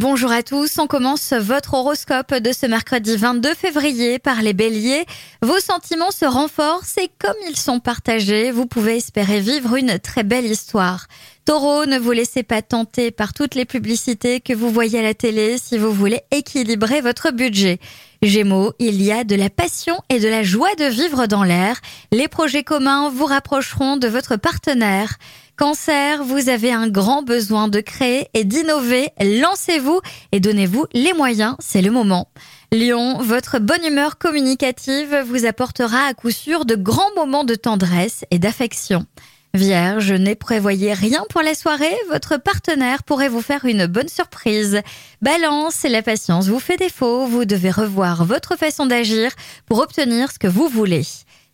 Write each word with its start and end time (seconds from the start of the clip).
Bonjour 0.00 0.32
à 0.32 0.42
tous, 0.42 0.78
on 0.78 0.86
commence 0.86 1.34
votre 1.34 1.74
horoscope 1.74 2.32
de 2.32 2.52
ce 2.52 2.64
mercredi 2.64 3.18
22 3.18 3.52
février 3.54 4.18
par 4.18 4.40
les 4.40 4.54
béliers. 4.54 5.04
Vos 5.42 5.60
sentiments 5.60 6.10
se 6.10 6.24
renforcent 6.24 6.96
et 6.96 7.10
comme 7.18 7.36
ils 7.50 7.56
sont 7.58 7.80
partagés, 7.80 8.50
vous 8.50 8.64
pouvez 8.64 8.96
espérer 8.96 9.40
vivre 9.40 9.76
une 9.76 9.98
très 9.98 10.22
belle 10.22 10.46
histoire. 10.46 11.06
Taureau, 11.50 11.84
ne 11.84 11.98
vous 11.98 12.12
laissez 12.12 12.44
pas 12.44 12.62
tenter 12.62 13.10
par 13.10 13.34
toutes 13.34 13.56
les 13.56 13.64
publicités 13.64 14.40
que 14.40 14.52
vous 14.52 14.70
voyez 14.70 15.00
à 15.00 15.02
la 15.02 15.14
télé 15.14 15.58
si 15.58 15.78
vous 15.78 15.92
voulez 15.92 16.20
équilibrer 16.30 17.00
votre 17.00 17.32
budget. 17.32 17.80
Gémeaux, 18.22 18.72
il 18.78 19.02
y 19.02 19.10
a 19.10 19.24
de 19.24 19.34
la 19.34 19.50
passion 19.50 19.96
et 20.10 20.20
de 20.20 20.28
la 20.28 20.44
joie 20.44 20.72
de 20.76 20.84
vivre 20.84 21.26
dans 21.26 21.42
l'air. 21.42 21.80
Les 22.12 22.28
projets 22.28 22.62
communs 22.62 23.10
vous 23.10 23.24
rapprocheront 23.24 23.96
de 23.96 24.06
votre 24.06 24.36
partenaire. 24.36 25.16
Cancer, 25.56 26.22
vous 26.22 26.50
avez 26.50 26.72
un 26.72 26.86
grand 26.86 27.22
besoin 27.22 27.66
de 27.66 27.80
créer 27.80 28.28
et 28.32 28.44
d'innover. 28.44 29.08
Lancez-vous 29.20 30.00
et 30.30 30.38
donnez-vous 30.38 30.86
les 30.92 31.14
moyens, 31.14 31.56
c'est 31.58 31.82
le 31.82 31.90
moment. 31.90 32.28
Lion, 32.70 33.18
votre 33.18 33.58
bonne 33.58 33.84
humeur 33.84 34.18
communicative 34.18 35.24
vous 35.26 35.46
apportera 35.46 36.04
à 36.04 36.14
coup 36.14 36.30
sûr 36.30 36.64
de 36.64 36.76
grands 36.76 37.12
moments 37.16 37.42
de 37.42 37.56
tendresse 37.56 38.24
et 38.30 38.38
d'affection. 38.38 39.04
Vierge, 39.52 40.12
ne 40.12 40.34
prévoyez 40.34 40.92
rien 40.92 41.24
pour 41.28 41.42
la 41.42 41.56
soirée, 41.56 41.96
votre 42.08 42.36
partenaire 42.36 43.02
pourrait 43.02 43.28
vous 43.28 43.42
faire 43.42 43.64
une 43.64 43.86
bonne 43.86 44.08
surprise. 44.08 44.80
Balance, 45.22 45.82
la 45.82 46.02
patience 46.02 46.46
vous 46.46 46.60
fait 46.60 46.76
défaut, 46.76 47.26
vous 47.26 47.44
devez 47.44 47.72
revoir 47.72 48.24
votre 48.24 48.56
façon 48.56 48.86
d'agir 48.86 49.32
pour 49.66 49.80
obtenir 49.80 50.30
ce 50.30 50.38
que 50.38 50.46
vous 50.46 50.68
voulez. 50.68 51.02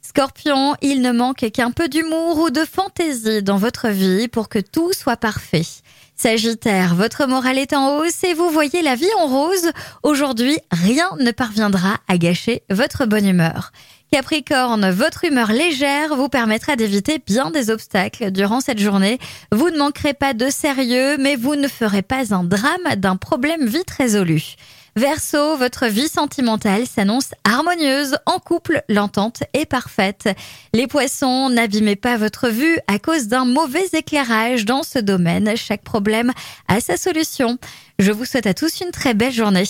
Scorpion, 0.07 0.77
il 0.83 1.03
ne 1.03 1.11
manque 1.11 1.51
qu'un 1.51 1.73
peu 1.73 1.89
d'humour 1.89 2.39
ou 2.39 2.51
de 2.51 2.65
fantaisie 2.65 3.43
dans 3.43 3.57
votre 3.57 3.89
vie 3.89 4.29
pour 4.29 4.49
que 4.49 4.61
tout 4.61 4.93
soit 4.93 5.17
parfait. 5.17 5.67
Sagittaire, 6.15 6.95
votre 6.95 7.27
morale 7.27 7.59
est 7.59 7.73
en 7.73 7.97
hausse 7.97 8.23
et 8.23 8.33
vous 8.33 8.49
voyez 8.51 8.83
la 8.83 8.95
vie 8.95 9.11
en 9.19 9.27
rose. 9.27 9.73
Aujourd'hui, 10.05 10.61
rien 10.71 11.11
ne 11.19 11.33
parviendra 11.33 11.97
à 12.07 12.19
gâcher 12.19 12.63
votre 12.71 13.05
bonne 13.05 13.27
humeur. 13.27 13.73
Capricorne, 14.13 14.91
votre 14.91 15.25
humeur 15.25 15.51
légère 15.51 16.15
vous 16.15 16.29
permettra 16.29 16.77
d'éviter 16.77 17.19
bien 17.19 17.51
des 17.51 17.71
obstacles 17.71 18.31
durant 18.31 18.61
cette 18.61 18.79
journée. 18.79 19.19
Vous 19.51 19.71
ne 19.71 19.79
manquerez 19.79 20.15
pas 20.15 20.35
de 20.35 20.49
sérieux, 20.51 21.17
mais 21.19 21.35
vous 21.35 21.57
ne 21.57 21.67
ferez 21.67 22.03
pas 22.03 22.33
un 22.33 22.45
drame 22.45 22.95
d'un 22.97 23.17
problème 23.17 23.67
vite 23.67 23.91
résolu. 23.91 24.55
Verseau, 24.97 25.59
votre 25.59 25.89
vie 25.89 26.09
sentimentale 26.09 26.87
s'annonce 26.87 27.33
harmonieuse. 27.45 28.17
En 28.25 28.39
couple, 28.39 28.83
l'entente 28.89 29.43
est 29.53 29.67
parfaite. 29.67 30.31
Les 30.73 30.87
poissons, 30.87 31.51
n'abîmez 31.51 31.97
pas 31.97 32.17
votre 32.17 32.49
vue 32.49 32.79
à 32.87 32.99
cause 32.99 33.27
d'un 33.27 33.45
mauvais 33.45 33.85
éclairage 33.93 34.65
dans 34.65 34.83
ce 34.83 34.99
domaine. 34.99 35.55
Chaque 35.55 35.83
problème 35.83 36.33
a 36.67 36.81
sa 36.81 36.97
solution. 36.97 37.59
Je 37.99 38.11
vous 38.11 38.25
souhaite 38.25 38.47
à 38.47 38.55
tous 38.55 38.81
une 38.81 38.91
très 38.91 39.13
belle 39.13 39.35
journée. 39.35 39.67